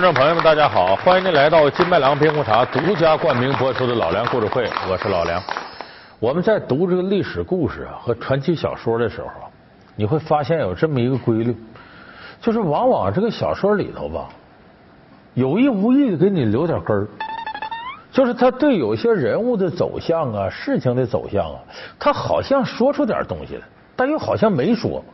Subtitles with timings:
[0.00, 0.96] 观众朋友们，大家好！
[0.96, 5.42] 欢迎您来到金麦郎冰红茶独家冠名播出的《老梁故事会》，我是老梁。
[6.18, 9.28] 我们在读这个历史故事啊和传奇小说的时候，
[9.96, 11.54] 你会发现有这么一个规律，
[12.40, 14.30] 就是往往这个小说里头吧，
[15.34, 17.06] 有意无意的给你留点根儿，
[18.10, 21.60] 就是他对有些人物的走向啊、事情的走向啊，
[21.98, 23.62] 他好像说出点东西来，
[23.94, 25.04] 但又好像没说。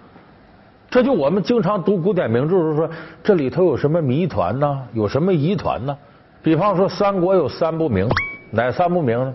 [0.96, 2.88] 这就我们经常读古典名著，就说
[3.22, 4.82] 这里头有什么谜团呢？
[4.94, 5.94] 有什么疑团呢？
[6.42, 8.08] 比方说三国有三不明，
[8.50, 9.34] 哪三不明呢？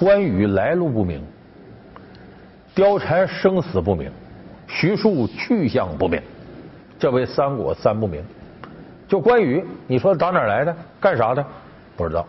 [0.00, 1.22] 关羽来路不明，
[2.74, 4.10] 貂蝉生死不明，
[4.66, 6.20] 徐庶去向不明，
[6.98, 8.20] 这为三国三不明。
[9.06, 10.74] 就关羽，你说打哪来的？
[10.98, 11.46] 干啥的？
[11.96, 12.26] 不知道。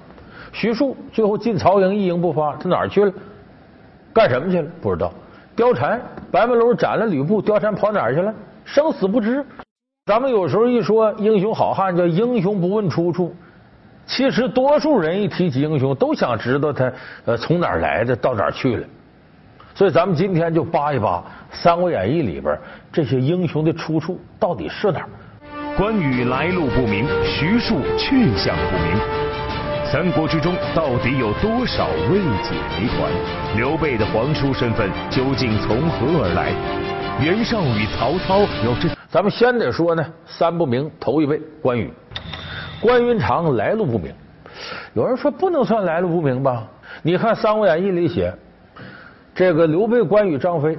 [0.53, 3.11] 徐庶最后进曹营一营不发，他哪儿去了？
[4.13, 4.67] 干什么去了？
[4.79, 5.11] 不知道。
[5.59, 8.33] 貂蝉，白门楼斩了吕布，貂蝉跑哪儿去了？
[8.63, 9.45] 生死不知。
[10.05, 13.35] 咱们有时候一说英雄好汉，叫英雄不问出处。
[14.07, 16.89] 其实多数人一提起英雄，都想知道他
[17.25, 18.87] 呃从哪儿来的，到哪儿去了。
[19.75, 21.17] 所以咱们今天就扒一扒
[21.51, 22.57] 《三国演义》里边
[22.89, 25.09] 这些英雄的出处到底是哪儿。
[25.77, 29.28] 关羽来路不明，徐庶去向不明。
[29.91, 33.11] 三国之中到底有多少未解谜团？
[33.57, 36.53] 刘备的皇叔身份究竟从何而来？
[37.19, 38.87] 袁绍与曹操有这……
[39.09, 41.91] 咱们先得说呢，三不明头一位关羽，
[42.79, 44.13] 关云长来路不明。
[44.93, 46.67] 有人说不能算来路不明吧？
[47.01, 48.31] 你看《三国演义》里写，
[49.33, 50.77] 这个刘备、关羽、张飞，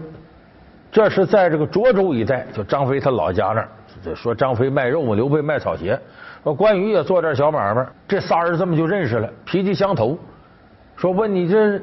[0.93, 3.69] 这是在这个涿州一带，就张飞他老家那儿。
[4.15, 5.99] 说张飞卖肉嘛，刘备卖草鞋。
[6.43, 10.19] 说关羽也做点小买卖，这仨人这么就认识了，脾气相投。
[10.97, 11.81] 说问你这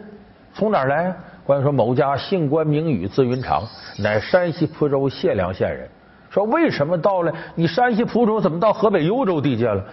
[0.53, 1.16] 从哪来？
[1.44, 3.64] 关羽说某家姓关名羽字云长，
[3.99, 5.87] 乃山西蒲州解良县人。
[6.30, 9.83] 说为什么到了你山西蒲州，怎么到河北幽州地界了？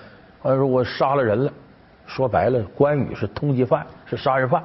[0.43, 1.53] 关羽说我杀了人了。
[2.07, 4.63] 说白了，关羽是通缉犯，是杀人犯。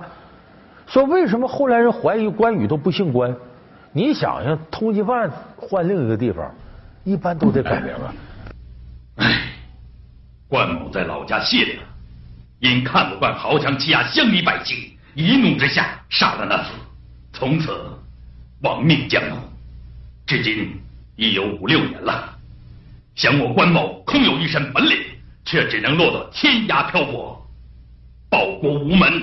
[0.88, 3.36] 说为什么后来人怀疑关羽都不姓关？
[3.92, 6.50] 你想想，通缉犯换另一个地方，
[7.04, 8.14] 一般都得改名啊。
[10.50, 11.78] 关某在老家谢良，
[12.58, 14.76] 因看不惯豪强欺压乡里百姓，
[15.14, 16.72] 一怒之下杀了那子，
[17.32, 17.72] 从此
[18.64, 19.38] 亡命江湖，
[20.26, 20.76] 至今
[21.16, 22.36] 已有五六年了。
[23.14, 24.98] 想我关某空有一身本领，
[25.46, 27.48] 却只能落到天涯漂泊，
[28.28, 29.22] 报国无门。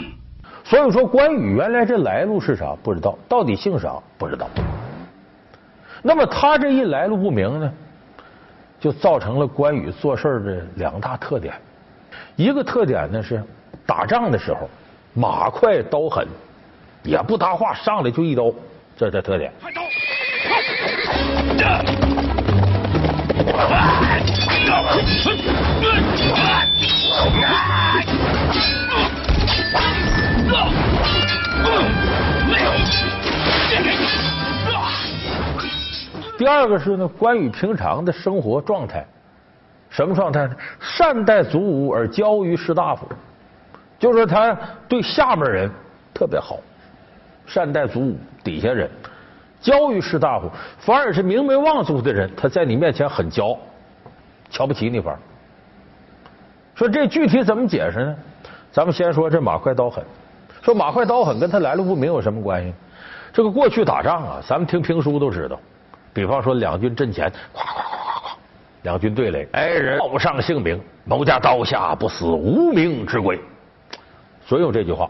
[0.62, 2.76] 所以说，关羽原来这来路是啥？
[2.84, 4.00] 不知道，到底姓啥？
[4.16, 4.48] 不知道。
[6.02, 7.72] 那么他这一来路不明呢？
[8.78, 11.54] 就造成了关羽做事的两大特点，
[12.36, 13.42] 一个特点呢是
[13.84, 14.68] 打仗的时候
[15.14, 16.26] 马快刀狠，
[17.02, 18.52] 也不搭话，上来就一刀，
[18.96, 19.52] 这这特点。
[19.60, 19.82] 快刀！
[36.38, 39.04] 第二个是呢，关羽平常的生活状态，
[39.88, 40.54] 什么状态呢？
[40.78, 43.06] 善待祖武而骄于士大夫，
[43.98, 45.70] 就是他对下面人
[46.12, 46.58] 特别好，
[47.46, 48.90] 善待祖武底下人，
[49.62, 53.56] 骄于士大夫，反而是名门望族的人，他在你面前很骄，
[54.50, 55.18] 瞧不起你，反而。
[56.74, 58.16] 说这具体怎么解释呢？
[58.70, 60.04] 咱们先说这马快刀狠，
[60.60, 62.74] 说马快刀狠跟他来路不明有什么关系？
[63.32, 65.58] 这个过去打仗啊，咱们听评书都知道。
[66.16, 67.60] 比方说两军阵前，咵咵咵咵
[68.24, 68.32] 咵，
[68.84, 73.38] 两军对垒，哎，人报不上姓名，某家刀下不死无名之鬼，
[74.46, 75.06] 所以有这句话。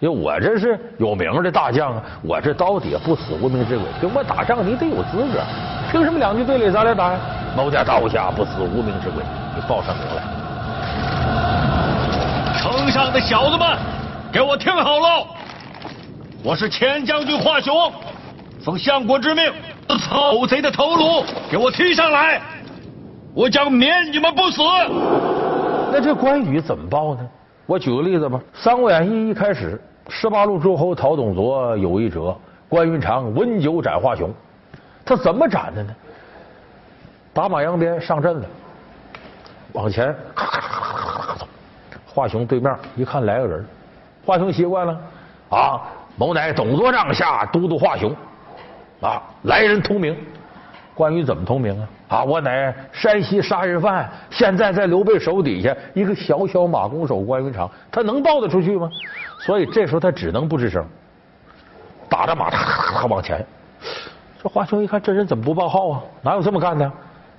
[0.00, 5.40] 因为我这是有名的大将啊，我这刀底下不死无名之鬼，跟我打仗你得有资格，
[5.92, 7.20] 凭什么两军对垒咱俩打呀？
[7.56, 9.22] 某家刀下不死无名之鬼，
[9.54, 10.22] 你报上名来。
[12.58, 13.78] 城上的小子们，
[14.32, 15.24] 给我听好了，
[16.42, 17.92] 我是前将军华雄，
[18.60, 19.52] 奉相国之命。
[19.96, 22.40] 盗贼的头颅给我提上来，
[23.34, 24.62] 我将免你们不死。
[25.90, 27.26] 那这关羽怎么报呢？
[27.64, 32.36] 我举个例子吧，《三国演义》一开始，十八路诸侯讨董卓有一折，
[32.68, 34.32] 关云长温酒斩华雄。
[35.04, 35.94] 他怎么斩的呢？
[37.32, 38.46] 打马扬鞭上阵了，
[39.72, 41.46] 往前咔咔咔咔咔咔走。
[42.06, 43.66] 华雄对面一看来个人，
[44.26, 45.00] 华雄习惯了
[45.50, 45.80] 啊，
[46.16, 48.14] 某乃董卓帐下都督华雄。
[49.00, 49.22] 啊！
[49.42, 50.16] 来人通名，
[50.94, 51.88] 关羽怎么通名啊？
[52.08, 52.24] 啊！
[52.24, 58.90] 我乃山西杀人犯，现在在刘备手底下，一个小小马弓手关云长，他能报得出去吗？
[59.38, 60.84] 所以这时候他只能不吱声，
[62.08, 63.44] 打着马，他往前。
[64.42, 66.02] 这华雄一看，这人怎么不报号啊？
[66.22, 66.90] 哪有这么干的？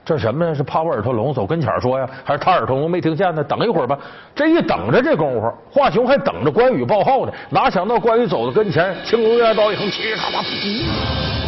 [0.05, 0.55] 这什么呢？
[0.55, 3.43] 是帕沃尔特龙走跟前说呀，还是他耳朵聋没听见呢？
[3.43, 3.99] 等一会儿吧。
[4.33, 7.33] 这一等着，这功夫，华雄还等着关羽报号呢。
[7.49, 11.38] 哪想到关羽走到跟前，青龙偃刀一横，齐咔嚓。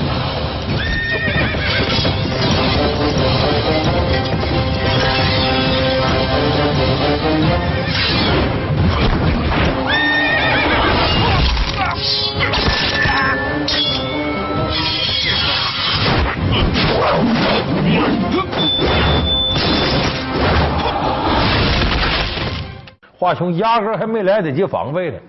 [23.18, 25.19] 华雄压根还没来得及防备呢，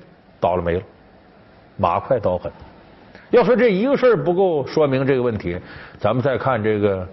[0.41, 0.83] 倒了霉了，
[1.77, 2.51] 马快刀狠。
[3.31, 5.59] 要说这一个事儿不够说明这个问题，
[5.99, 7.07] 咱们再看这个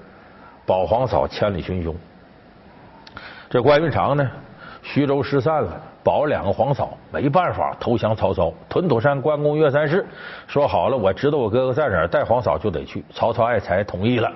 [0.66, 1.94] 保皇嫂千里寻凶。
[3.50, 4.30] 这关云长呢，
[4.82, 8.54] 徐州失散了，保两个皇嫂，没办法投降曹操。
[8.70, 10.06] 屯土山关公岳三世
[10.48, 13.04] 说好了，我知道我哥哥在哪儿，带皇嫂就得去。
[13.14, 14.32] 曹操爱才同意了，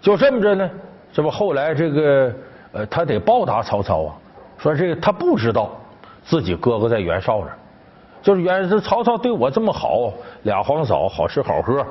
[0.00, 0.70] 就这么着呢。
[1.12, 2.32] 这不后来这个
[2.72, 4.14] 呃，他得报答曹操啊。
[4.58, 5.70] 说这个他不知道
[6.22, 7.58] 自己哥哥在袁绍那儿，
[8.22, 10.12] 就是袁这曹操对我这么好，
[10.42, 11.84] 俩皇嫂好吃好喝，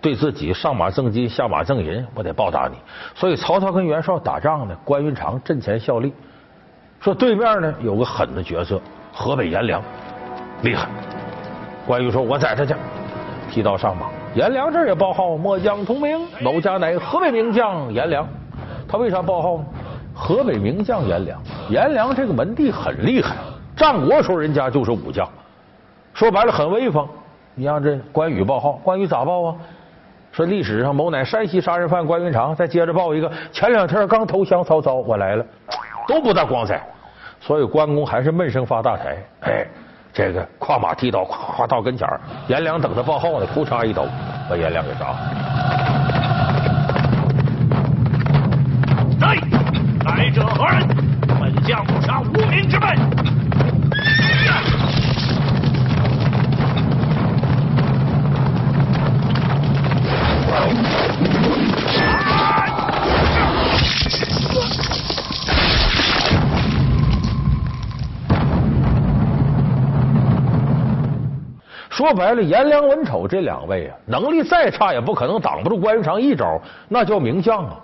[0.00, 2.76] 对自己上马赠金下马赠银，我得报答你。
[3.14, 6.12] 所以曹操跟袁绍打仗呢，关云长阵前效力。
[7.00, 8.80] 说对面呢有个狠的角色，
[9.12, 9.82] 河北颜良，
[10.62, 10.88] 厉害。
[11.86, 12.74] 关羽说：“我宰他去。”
[13.52, 18.26] 提刀上马，颜良这也报号：“末将同名，某家乃河北名将颜良。”
[18.88, 19.64] 他为啥报号呢？
[20.12, 23.34] 河北名将颜良，颜良这个门第很厉害，
[23.76, 25.28] 战国时候人家就是武将，
[26.12, 27.08] 说白了很威风。
[27.56, 29.56] 你让这关羽报号，关羽咋报啊？
[30.32, 35.46] 说历史上某乃山西杀人犯关云长，再接着报一个，前两天刚投降曹操，我来了，
[36.08, 36.84] 都不大光彩。
[37.40, 39.16] 所以关公还是闷声发大财。
[39.42, 39.66] 哎，
[40.14, 44.06] 这个跨马提刀，咵到跟前儿颜良等他报号呢，扑嚓一刀
[44.48, 45.18] 把颜良给杀了。
[50.06, 50.86] 来者何人？
[51.40, 52.86] 本将不杀无名之辈。
[72.04, 77.80] 说白了，颜良、文丑这两位啊，能力再差也不可能挡不住关云长一招，那叫名将啊。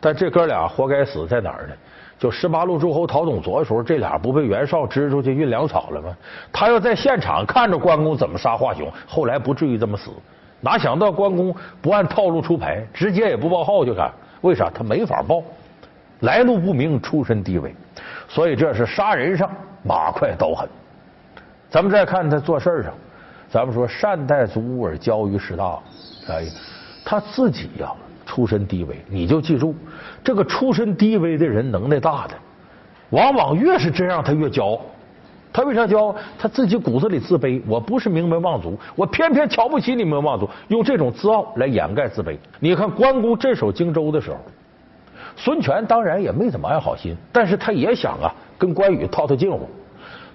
[0.00, 1.74] 但这哥俩活该死在哪儿呢？
[2.18, 6.16] 就十八路诸侯讨董卓的时候，这俩不被袁绍支出去运粮草了吗？
[6.52, 10.10] 他要在现场看着关公怎么杀华雄，后来不至于这么死。
[10.60, 14.10] 哪想到关公不按套路出牌，直接也不报号就干？
[14.40, 14.68] 为啥？
[14.74, 15.40] 他没法报，
[16.22, 17.72] 来路不明，出身低微，
[18.26, 19.48] 所以这是杀人上
[19.84, 20.68] 马快刀狠。
[21.70, 22.92] 咱们再看他做事上，
[23.54, 25.78] 咱们说善待足乌而骄于士大，
[26.26, 26.44] 哎，
[27.04, 27.92] 他自己呀。
[28.26, 29.72] 出身低微，你就记住，
[30.24, 32.34] 这个出身低微的人能耐大的，
[33.10, 34.80] 往往越是这样，他越骄傲。
[35.52, 36.16] 他为啥骄傲？
[36.36, 37.62] 他自己骨子里自卑。
[37.68, 42.36] 我不是名门望族，我偏偏瞧不起你们望族，用这种自傲来掩盖自卑。
[42.58, 44.38] 你看关公镇守荆州的时候，
[45.36, 49.68] 孙权当然也没怎么安好心，但是他也想啊，跟关羽套套近乎。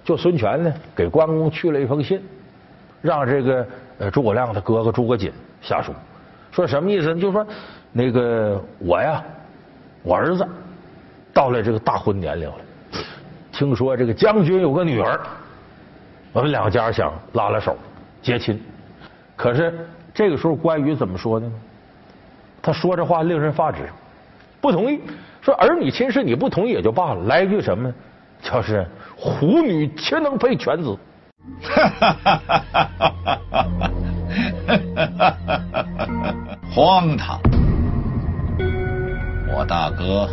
[0.06, 2.22] 就孙权呢，给关公去了一封信，
[3.02, 3.68] 让这个
[4.00, 5.94] 呃诸葛亮的哥哥诸葛瑾下书，
[6.52, 7.20] 说什么意思呢？
[7.20, 7.46] 就说。
[7.92, 9.20] 那个我呀，
[10.04, 10.48] 我儿子
[11.34, 12.56] 到了这个大婚年龄了，
[13.52, 15.20] 听说这个将军有个女儿，
[16.32, 17.76] 我们两家想拉拉手
[18.22, 18.62] 结亲，
[19.36, 21.54] 可是这个时候关羽怎么说的呢？
[22.62, 23.90] 他说这话令人发指，
[24.62, 25.02] 不同意。
[25.42, 27.92] 说儿女亲事你不同意也就罢了，来一句什么？
[28.40, 28.86] 就是
[29.18, 30.96] 虎女岂能配犬子？
[36.72, 37.40] 荒唐！
[39.52, 40.30] 我大哥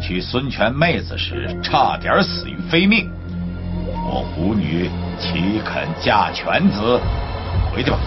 [0.00, 3.10] 娶孙权妹子时，差点死于非命。
[3.86, 7.00] 我虎女岂肯嫁犬子？
[7.72, 7.98] 回去吧，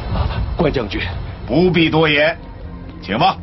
[0.57, 1.01] 关将军
[1.45, 2.37] 不必多言，
[3.01, 3.37] 请吧。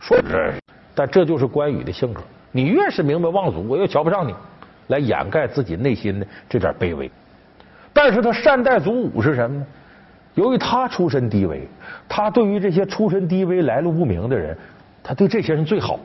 [0.00, 0.54] 说是，
[0.94, 2.22] 但这就是关羽的性格。
[2.52, 4.34] 你越是明白望族，我越瞧不上你，
[4.88, 7.10] 来掩盖自己内心的这点卑微。
[7.94, 9.66] 但是他善待祖武是什么呢？
[10.34, 11.66] 由于他出身低微，
[12.08, 14.58] 他对于这些出身低微、来路不明的人。
[15.00, 16.00] 他对这些人最好，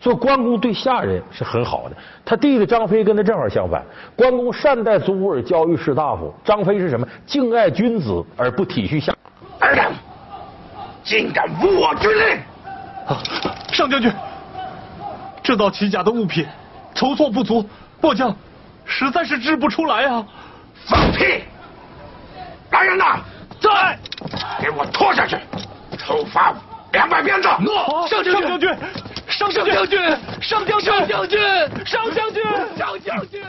[0.00, 1.96] 所以关公对下人是很好的。
[2.24, 3.84] 他弟弟张飞跟他正好相反，
[4.16, 7.06] 关公善待祖武而教育士大夫，张飞是什么？
[7.26, 9.14] 敬爱君子而不体恤下。
[9.60, 9.92] 尔等，
[11.04, 12.36] 竟敢违我军令！
[13.06, 13.22] 啊，
[13.70, 14.10] 上将军，
[15.42, 16.46] 这道奇甲的物品
[16.94, 17.64] 筹措不足，
[18.00, 18.34] 末将
[18.86, 20.26] 实在是制不出来啊！
[20.86, 21.44] 放屁！
[22.70, 23.20] 来人呐，
[23.60, 23.98] 在，
[24.60, 25.36] 给我拖下去，
[25.98, 26.54] 处罚
[26.92, 27.48] 两百鞭子。
[27.60, 28.68] 诺，上将军，
[29.26, 30.00] 上将军，
[30.40, 31.40] 上将军，上将军，
[31.84, 32.42] 上将军，
[32.76, 33.42] 上将军。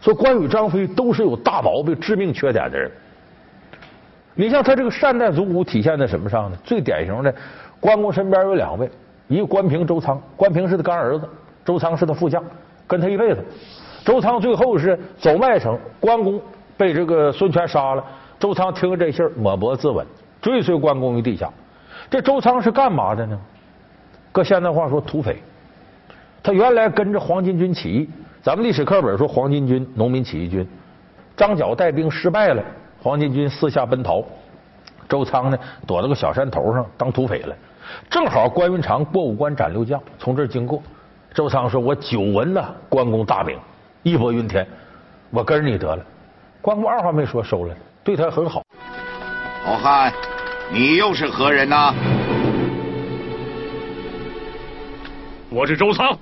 [0.00, 2.90] 所以关羽、张飞都是有大毛病、致命缺点的人。
[4.34, 6.58] 你像他这个善待足骨体现在什么上呢？
[6.64, 7.34] 最典型的，
[7.80, 8.90] 关公身边有两位，
[9.28, 10.20] 一个关平、周仓。
[10.36, 11.28] 关平是他干儿子，
[11.64, 12.42] 周仓是他副将，
[12.86, 13.44] 跟他一辈子。
[14.04, 16.40] 周仓最后是走麦城，关公
[16.76, 18.04] 被这个孙权杀了，
[18.38, 20.04] 周仓听了这信儿，抹脖自刎，
[20.42, 21.50] 追随关公于地下。
[22.10, 23.40] 这周仓是干嘛的呢？
[24.30, 25.42] 搁现在话说，土匪。
[26.42, 28.10] 他原来跟着黄巾军起义，
[28.42, 30.68] 咱们历史课本说黄巾军农民起义军，
[31.34, 32.62] 张角带兵失败了。
[33.02, 34.22] 黄巾军四下奔逃，
[35.08, 37.56] 周仓呢躲到个小山头上当土匪了。
[38.10, 40.82] 正好关云长过五关斩六将，从这儿经过。
[41.32, 43.58] 周仓说：“我久闻呐关公大名，
[44.04, 44.64] 义薄云天，
[45.30, 46.04] 我跟着你得了。”
[46.62, 48.62] 关公二话没说，收了，对他很好。
[49.64, 50.12] 好汉，
[50.70, 51.92] 你又是何人呐？
[55.50, 56.16] 我是周仓，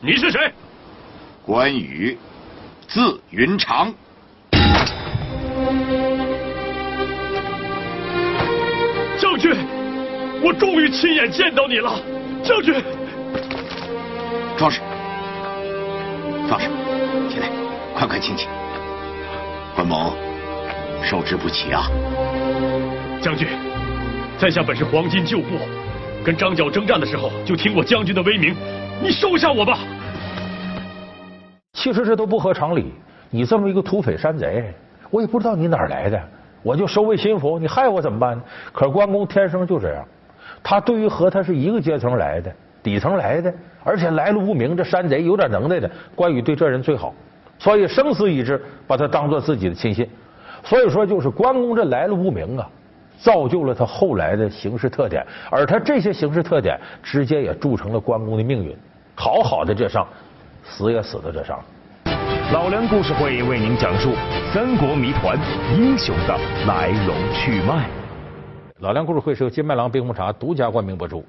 [0.00, 0.52] 你是谁？
[1.44, 2.16] 关羽，
[2.86, 3.92] 字云长。
[9.18, 9.54] 将军，
[10.42, 11.98] 我终于亲眼见到你了，
[12.42, 12.74] 将军。
[14.56, 14.80] 壮士，
[16.48, 16.68] 壮士，
[18.00, 18.48] 快快请起。
[19.74, 20.14] 关某
[21.02, 21.82] 受之不起啊！
[23.20, 23.46] 将军，
[24.38, 25.58] 在下本是黄金旧部，
[26.24, 28.56] 跟张角征战的时候就听过将军的威名，
[29.02, 29.76] 你收下我吧。
[31.74, 32.94] 其实这都不合常理，
[33.28, 34.72] 你这么一个土匪山贼，
[35.10, 36.18] 我也不知道你哪儿来的。
[36.62, 38.42] 我就收为心腹，你害我怎么办呢？
[38.72, 40.02] 可是关公天生就这样，
[40.62, 42.50] 他对于和他是一个阶层来的、
[42.82, 43.52] 底层来的，
[43.84, 47.14] 而且来路不明，这山贼有点能耐的，关羽对这人最好，
[47.60, 50.08] 所以生死已知，把他当做自己的亲信。
[50.64, 52.68] 所以说，就是关公这来路不明啊，
[53.18, 58.74] 造就了他后来的行事特点，而他这些行事特点，直接也铸成了关公的命运。
[59.14, 60.06] 好好的这上，
[60.64, 61.62] 死也死在这上。
[62.52, 64.12] 老梁故事会为您讲述
[64.52, 65.38] 三国谜团
[65.76, 66.36] 英雄的
[66.66, 67.88] 来龙去脉。
[68.78, 71.22] 老梁故事会是由金麦郎冰红茶独家冠名播出，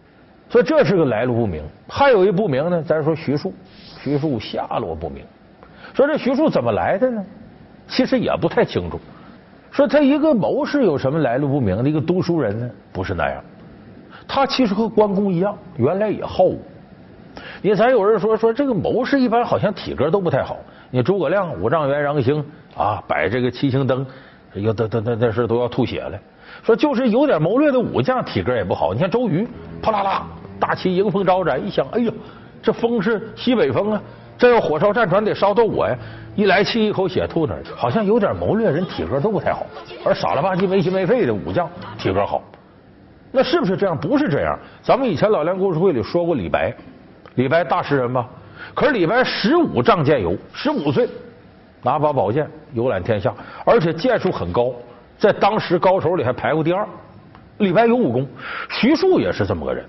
[0.50, 1.62] 所以这是个来路不明。
[1.90, 3.54] 还有一不明呢，咱说徐庶，
[4.02, 5.24] 徐庶下落不明。
[5.94, 7.24] 说这徐庶怎么来的呢？
[7.88, 9.00] 其实也不太清楚。
[9.72, 12.70] 说他一个谋士有什么来路不明的一个读书人呢？
[12.92, 13.44] 不是那样。
[14.28, 16.62] 他其实和关公一样，原来也好武。
[17.62, 20.58] 你咱有人说说这个谋士一般好像体格都不太好。
[20.90, 22.44] 你诸葛亮五丈原杨兴
[22.76, 24.06] 啊，摆这个七星灯，
[24.54, 26.20] 又那那那那是都要吐血了。
[26.64, 28.94] 说就是有点谋略的武将，体格也不好。
[28.94, 29.48] 你看周瑜，
[29.82, 30.28] 啪啦啦，
[30.60, 32.12] 大旗迎风招展，一想，哎呦，
[32.62, 34.02] 这风是西北风啊，
[34.42, 35.96] 这要火烧战船得烧到我呀！
[36.36, 39.68] 一来气，一口血吐那儿去，好像有点谋略，人体格都不太好。
[40.04, 42.42] 而傻了吧唧、没心没肺的武将，体格好。
[43.32, 43.96] 那是不是这样？
[43.96, 44.58] 不是这样。
[44.82, 46.74] 咱们以前老梁故事会里说过李白，
[47.36, 48.28] 李白大诗人吧。
[48.74, 51.08] 可是李白十五仗剑游，十五岁
[51.84, 53.32] 拿把宝剑游览天下，
[53.64, 54.74] 而且剑术很高，
[55.20, 56.84] 在当时高手里还排过第二。
[57.60, 58.28] 李白有武功，
[58.70, 59.86] 徐庶也是这么个人，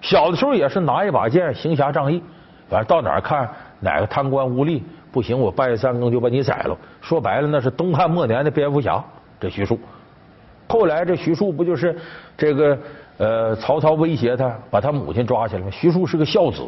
[0.00, 2.22] 小的时候也是拿一把剑行侠仗义，
[2.70, 3.48] 反正到哪儿看
[3.80, 4.82] 哪个贪官污吏
[5.12, 6.76] 不行，我半夜三更就把你宰了。
[7.00, 9.02] 说白了，那是东汉末年的蝙蝠侠。
[9.40, 9.78] 这徐庶，
[10.68, 11.96] 后来这徐庶不就是
[12.36, 12.78] 这个？
[13.18, 15.68] 呃，曹操威胁他，把他母亲抓起来吗。
[15.72, 16.62] 徐庶是个孝子。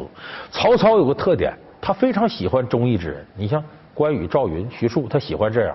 [0.51, 3.25] 曹操有个特点，他非常喜欢忠义之人。
[3.37, 3.63] 你像
[3.93, 5.73] 关羽、赵云、徐庶，他喜欢这样。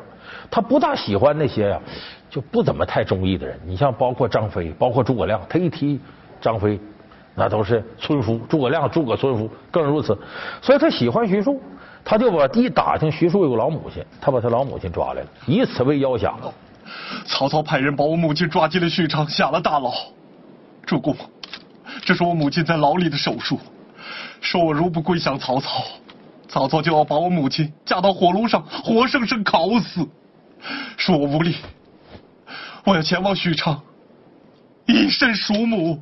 [0.50, 1.80] 他不大喜欢那些呀，
[2.28, 3.58] 就不怎么太忠义的人。
[3.64, 5.98] 你像包括张飞，包括诸葛亮，他一提
[6.42, 6.78] 张飞，
[7.38, 10.18] 那都是村夫；诸葛亮，诸葛村夫更如此。
[10.62, 11.60] 所以他喜欢徐庶，
[12.02, 16.34] 他就把一打听徐庶有个老母亲，他把他老母亲抓来了，以此为要挟。
[17.26, 19.92] 曹操派人把我母亲抓进了许昌，下了大牢。
[20.86, 21.14] 主公，
[22.02, 23.60] 这是我母亲在牢里的手术，
[24.40, 25.84] 说我如不归降曹操，
[26.48, 30.08] 曹操就要把我母亲架到火炉上，活生生烤死。
[30.96, 31.56] 说我无力，
[32.84, 33.78] 我要前往许昌，
[34.86, 36.00] 以身赎母。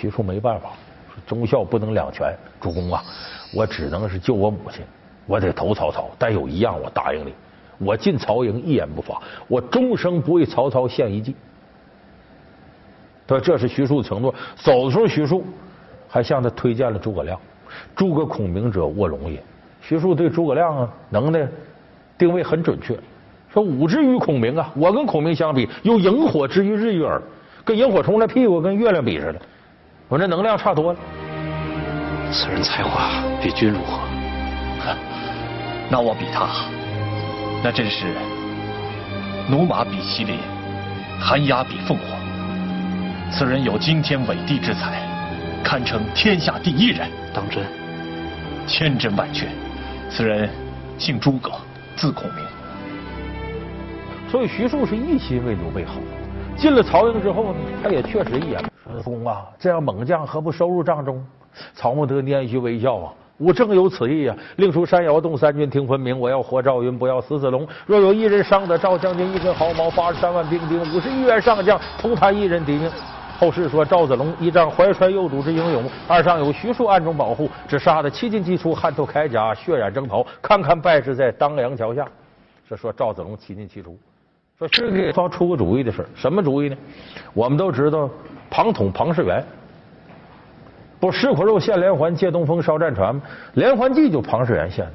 [0.00, 0.70] 徐庶没办法，
[1.14, 2.34] 说忠孝不能两全。
[2.58, 3.04] 主公啊，
[3.52, 4.82] 我只能是救我母亲，
[5.26, 6.08] 我得投曹操。
[6.18, 7.34] 但有一样，我答应你，
[7.76, 11.36] 我进曹营一言不发，我终生不为曹操献一计。
[13.26, 14.34] 他说这是徐庶的承诺。
[14.56, 15.44] 走的时候，徐庶
[16.08, 17.38] 还向他推荐了诸葛亮。
[17.94, 19.42] 诸葛孔明者，卧龙也。
[19.82, 21.46] 徐庶对诸葛亮啊能耐
[22.16, 22.98] 定位很准确。
[23.52, 27.20] 说吾之于孔明啊，我跟孔明相比，有萤火之于日月耳。
[27.62, 29.40] 跟萤火虫的屁股跟月亮比似的，
[30.10, 30.98] 我这能量差多了。
[32.32, 34.00] 此人才华比君如何？
[35.88, 36.48] 那我比他，
[37.62, 38.06] 那真是
[39.48, 40.38] 驽马比麒麟，
[41.20, 42.06] 寒鸦比凤凰。
[43.30, 45.00] 此人有惊天伟地之才，
[45.62, 47.08] 堪称天下第一人。
[47.32, 47.64] 当真？
[48.66, 49.46] 千真万确。
[50.10, 50.50] 此人
[50.98, 51.52] 姓诸葛，
[51.94, 52.44] 字孔明。
[54.28, 55.94] 所以徐庶是一心为刘备好。
[56.56, 61.24] 进了曹营之后呢，他也确实一眼说：“公啊，这样猛将何不收入帐中？”
[61.74, 63.12] 曹孟德捻须微笑啊。
[63.38, 64.36] 吾正有此意啊！
[64.56, 66.18] 令出山摇动，三军听分明。
[66.18, 67.66] 我要活赵云，不要死子龙。
[67.86, 72.90] 若有一人伤得赵将军一根毫毛，八十三万兵丁，五十一员上将，同他一人抵命。
[73.38, 82.06] 后世说赵子龙一仗怀揣幼主之英勇，二上有徐庶暗中保护，只杀得七进七出，汗透铠甲，血染征袍，堪堪败之在当阳桥下。
[82.68, 83.98] 这说赵子龙七进七出，
[84.60, 86.76] 说是给曹出个主意的事什么主意呢？
[87.32, 88.10] 我们都知道
[88.50, 89.42] 庞统庞士元。
[91.00, 93.22] 不，石苦肉献连环，借东风烧战船吗？
[93.54, 94.92] 连环计就庞士元献的。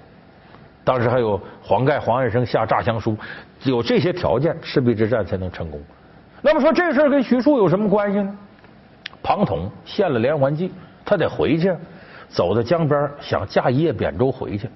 [0.84, 3.18] 当时还有黄盖、黄安生下诈降书，
[3.64, 5.82] 有这些条件，赤壁之战才能成功。
[6.44, 8.38] 那么说这事儿跟徐庶有什么关系呢？
[9.24, 10.72] 庞统献了连环计，
[11.04, 11.76] 他得回去，
[12.30, 14.70] 走到江边想驾一叶扁舟回去，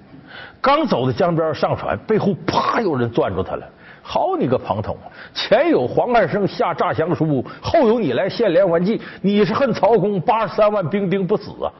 [0.60, 3.64] 刚走到江边上船，背后啪有人攥住他了。
[4.02, 4.96] 好你个庞统！
[5.34, 11.70] 前有黄汉升下诈降书，后有你来献连环计，你是恨曹公八十三万兵丁不死啊？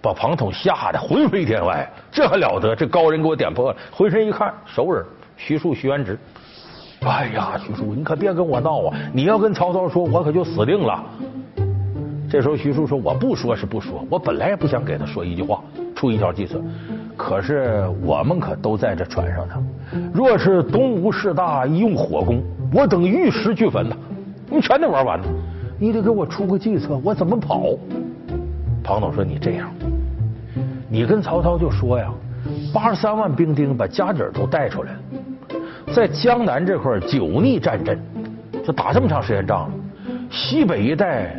[0.00, 2.76] 把庞统吓得魂飞天外，这还了得？
[2.76, 5.04] 这高人给我点破了，回身一看，熟人
[5.36, 6.18] 徐庶、徐元直。
[7.00, 8.96] 哎呀，徐庶，你可别跟我闹啊！
[9.12, 11.04] 你要跟曹操说，我可就死定了。
[12.30, 15.62] 这时候徐庶说：“我不说是不说，我本来也不想给他说一句话，
[15.96, 16.60] 出一条计策。
[17.18, 19.54] 可是我们可都在这船上呢。
[20.14, 22.40] 若是东吴势大，一用火攻，
[22.72, 23.96] 我等玉石俱焚呐！
[24.48, 25.24] 你全得玩完了。
[25.80, 27.64] 你得给我出个计策，我怎么跑？”
[28.84, 29.68] 庞统说：“你这样，
[30.88, 32.08] 你跟曹操就说呀，
[32.72, 34.92] 八十三万兵丁把家底儿都带出来，
[35.92, 38.00] 在江南这块久逆战阵，
[38.64, 39.74] 就打这么长时间仗了，
[40.30, 41.34] 西北一带。”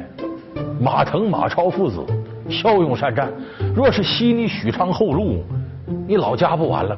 [0.81, 1.99] 马腾、马超父子
[2.49, 3.29] 骁勇善战，
[3.75, 5.43] 若是西你许昌后路，
[6.07, 6.97] 你老家不完了？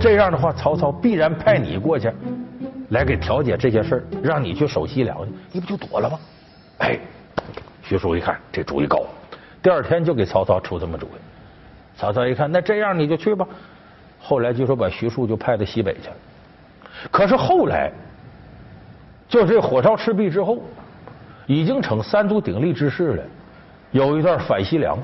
[0.00, 2.10] 这样的话，曹操必然派你过去，
[2.90, 6.18] 来给调解这些事儿，让你去守西凉去，你不就躲了吗？
[6.78, 6.98] 哎，
[7.82, 9.04] 徐庶一看这主意高，
[9.62, 11.18] 第二天就给曹操出这么主意。
[11.96, 13.46] 曹操一看，那这样你就去吧。
[14.18, 16.16] 后来就说把徐庶就派到西北去了。
[17.10, 17.90] 可是后来，
[19.28, 20.62] 就这火烧赤壁之后。
[21.50, 23.24] 已经成三足鼎立之势了。
[23.90, 24.98] 有一段反西凉，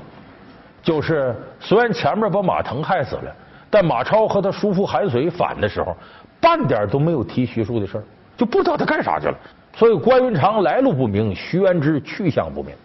[0.85, 3.35] 就是虽然前面把马腾害死了，
[3.71, 5.97] 但马超和他叔父韩遂反的时候，
[6.39, 8.03] 半点都没有提徐庶的事儿，
[8.37, 9.35] 就不知道他干啥去了。
[9.73, 12.75] 所以关云长来路不明，徐元之去向不明。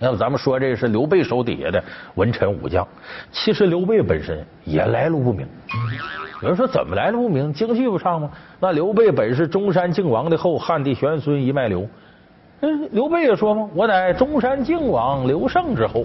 [0.00, 1.82] 那么咱们说这是刘备手底下的
[2.16, 2.86] 文臣武将，
[3.30, 5.46] 其实刘备本身也来路不明。
[6.42, 7.54] 有人说怎么来路不明？
[7.54, 8.28] 京剧不唱吗？
[8.58, 11.86] 那刘备本是中山靖王的后，汉帝玄孙一脉流。
[12.90, 13.70] 刘备也说吗？
[13.72, 16.04] 我乃中山靖王刘胜之后。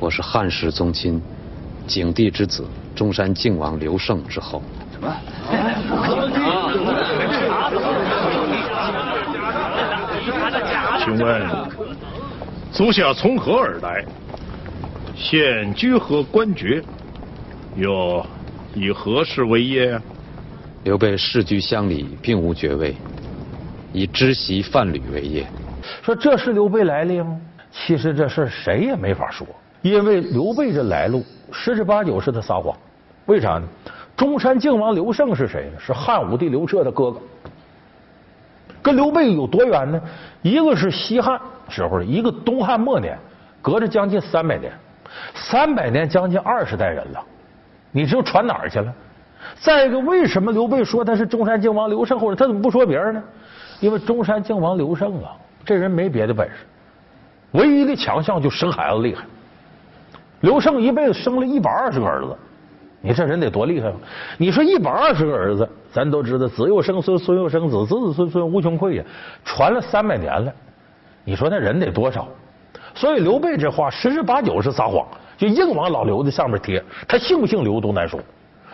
[0.00, 1.20] 我是汉室宗亲，
[1.86, 4.62] 景帝之子，中山靖王刘胜之后。
[4.92, 5.12] 什么？
[11.04, 11.42] 请问
[12.70, 14.04] 足下从何而来？
[15.16, 16.80] 现居何官爵？
[17.74, 18.24] 又
[18.74, 20.00] 以何事为业？
[20.84, 22.94] 刘备世居乡里，并无爵位。
[23.92, 25.44] 以知席贩履为业，
[26.02, 27.36] 说这是刘备来历吗？
[27.72, 29.44] 其实这事谁也没法说，
[29.82, 32.76] 因为刘备这来路十之八九是他撒谎。
[33.26, 33.62] 为啥呢？
[34.16, 35.78] 中山靖王刘胜是谁呢？
[35.78, 37.20] 是汉武帝刘彻的哥哥，
[38.82, 40.00] 跟刘备有多远呢？
[40.42, 41.38] 一个是西汉
[41.68, 43.16] 时候，一个东汉末年，
[43.62, 44.72] 隔着将近三百年，
[45.34, 47.22] 三百年将近二十代人了。
[47.92, 48.92] 你知道传哪儿去了？
[49.60, 52.36] 再一个，为什么刘备说他是中山靖王刘胜后人？
[52.36, 53.22] 他怎么不说别人呢？
[53.78, 56.54] 因为中山靖王刘胜啊，这人没别的本事，
[57.52, 59.24] 唯一的强项就生孩子厉害。
[60.40, 62.36] 刘胜一辈子生了一百二十个儿子，
[63.00, 63.96] 你这人得多厉害吗？
[64.36, 69.04] 你说一百二十个儿子，咱都知道，子又生孙，孙又生子，子子孙孙无穷匮呀，
[69.44, 70.52] 传了三百年了。
[71.24, 72.28] 你说那人得多少？
[72.94, 76.82] 所以刘备这话十之八九是撒谎，就硬往老刘的上面贴。
[77.06, 78.18] 他姓不姓刘都难说。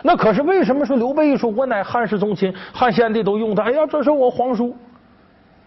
[0.01, 3.63] 那可是为什么说刘备一说我乃汉室宗亲，汉献帝都用他？
[3.63, 4.75] 哎呀，这是我皇叔。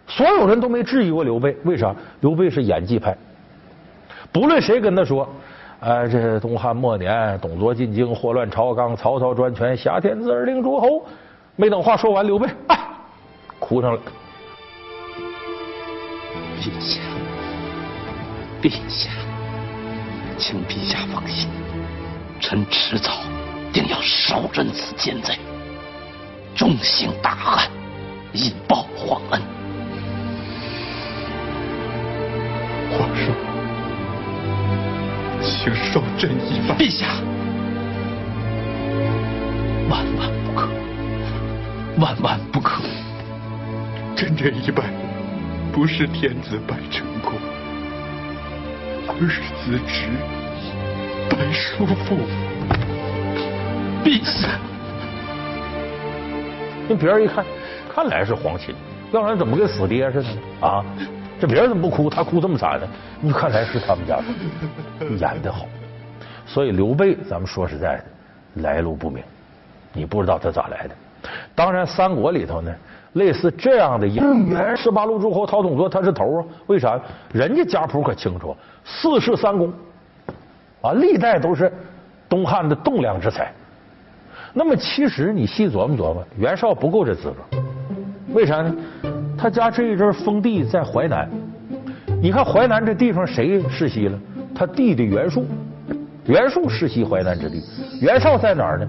[0.06, 1.94] 所有人都没质疑过刘备，为啥？
[2.20, 3.16] 刘备是演技派，
[4.32, 5.28] 不论谁跟他说，
[5.80, 11.06] 呃，这东汉末年，董卓进京，祸乱朝纲，曹操专权，挟天子而令诸侯，
[11.54, 12.78] 没等话说完，刘备哎，
[13.60, 14.00] 哭上了。
[16.60, 17.00] 陛下，
[18.60, 19.10] 陛下，
[20.36, 21.48] 请陛下放心，
[22.40, 23.12] 臣迟早
[23.72, 25.38] 定要手刃此奸贼，
[26.56, 27.70] 终行大汉，
[28.32, 29.40] 以报皇恩。
[32.90, 33.32] 华说
[35.48, 37.06] ：“请受朕一拜。”陛下，
[39.88, 40.68] 万万不可，
[41.98, 42.82] 万万不可！
[44.14, 44.84] 朕这一拜，
[45.72, 47.32] 不是天子拜成功，
[49.06, 50.08] 而是子侄
[51.30, 52.18] 拜叔父。
[54.04, 54.48] 陛下，
[56.88, 57.44] 那别人一看，
[57.94, 58.74] 看来是皇亲，
[59.12, 60.28] 要不然怎么跟死爹似的
[60.66, 60.84] 啊？
[61.40, 62.10] 这别人怎么不哭？
[62.10, 62.86] 他哭这么惨呢？
[63.20, 65.66] 你看来是他们家的，演的好。
[66.46, 68.04] 所以刘备，咱们说实在的，
[68.62, 69.22] 来路不明，
[69.92, 70.94] 你不知道他咋来的。
[71.54, 72.74] 当然，三国里头呢，
[73.12, 76.44] 类似这样的演员十八路诸侯讨董卓他是头啊？
[76.66, 76.98] 为啥？
[77.32, 79.72] 人家家谱可清楚，四世三公
[80.80, 81.72] 啊，历代都是
[82.28, 83.52] 东汉的栋梁之才。
[84.54, 87.58] 那么其实你细琢磨琢磨，袁绍不够这资格，
[88.32, 88.74] 为啥呢？
[89.38, 91.30] 他家这一阵封地在淮南，
[92.20, 94.18] 你看淮南这地方谁世袭了？
[94.52, 95.46] 他弟弟袁术，
[96.26, 97.62] 袁术世袭淮南之地。
[98.00, 98.88] 袁绍在哪儿呢？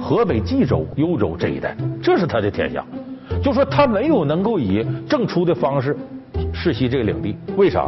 [0.00, 2.82] 河北冀州、幽州这一带，这是他的天下。
[3.42, 5.94] 就说他没有能够以正出的方式
[6.54, 7.86] 世袭这个领地，为啥？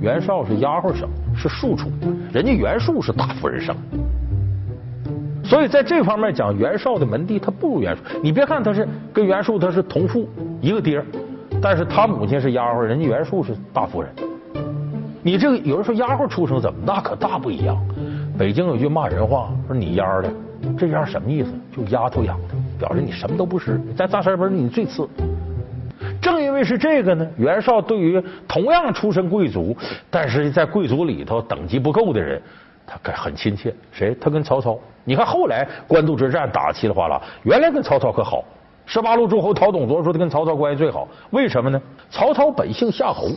[0.00, 1.90] 袁绍是丫鬟生，是庶出，
[2.32, 3.74] 人家袁术是大夫人生。
[5.44, 8.02] 所以在这方面讲，袁绍的门第他不如袁术。
[8.22, 10.28] 你别看他是跟袁术他是同父
[10.60, 11.02] 一个爹，
[11.62, 14.10] 但是他母亲是丫鬟，人家袁术是大夫人。
[15.22, 17.76] 你这个有人说丫鬟出生怎么那可大不一样？
[18.38, 20.32] 北京有句骂人话，说你丫的，
[20.78, 21.52] 这样什么意思？
[21.76, 25.06] 就丫头养的，表示你什么都不是，在大山门你最次。
[26.22, 29.76] 正因为是这个呢，袁绍对于同样出身贵族，
[30.08, 32.40] 但是在贵族里头等级不够的人。
[32.86, 34.16] 他很亲切，谁？
[34.20, 38.42] 他跟曹操，你看后来官渡之战打的稀里哗啦，原来跟曹操可好。
[38.90, 41.80] 十八路诸侯陶董卓说他跟曹操关系最好，为什么呢？
[42.10, 43.28] 曹操本姓夏侯，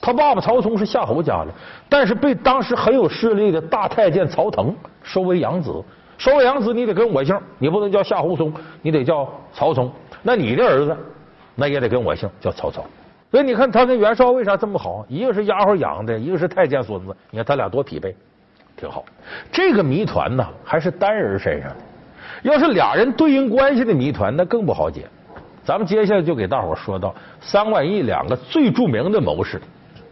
[0.00, 1.52] 他爸爸曹冲是夏侯家的，
[1.88, 5.72] 但是被当时很有势力的大太监曹腾收为养子。
[6.18, 9.88] 收为养子，你得跟我姓，你不能叫夏侯松，你得叫曹冲。
[10.20, 10.96] 那你的儿子，
[11.54, 12.84] 那也得跟我姓，叫曹操。
[13.30, 15.06] 所以你看他跟袁绍为啥这么好？
[15.08, 18.12] 一个是丫鬟养的，一个是太监孙子，你看他俩多匹配。
[18.76, 19.04] 挺好，
[19.52, 21.76] 这个谜团呢还是单人身上的，
[22.42, 25.06] 要是俩人对应关系的谜团，那更不好解。
[25.64, 29.60] 咱们接下来就给大伙说到三万亿两个最著名的谋士，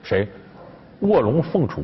[0.03, 0.29] 谁？
[1.01, 1.83] 卧龙凤雏，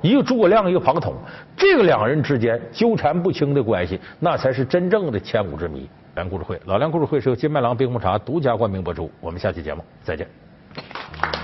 [0.00, 1.14] 一个诸葛亮，一个庞统，
[1.56, 5.88] 这个两人之间纠缠不清的关系，那才是真正的千古之谜。
[6.14, 9.10] 老梁故事会，老梁故事会是由金麦郎冰红茶独家冠名播出。
[9.20, 11.35] 我们下期节目再见。